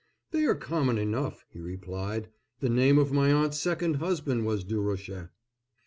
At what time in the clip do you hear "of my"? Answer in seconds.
2.97-3.31